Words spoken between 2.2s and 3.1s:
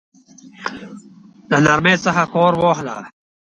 كار واخله!